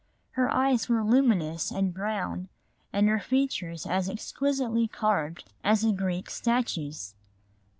[0.31, 2.49] Her eyes were luminous and brown
[2.91, 7.13] and her features as exquisitely carved as a Greek statue's.